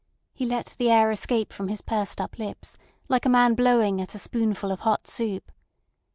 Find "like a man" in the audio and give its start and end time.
3.07-3.53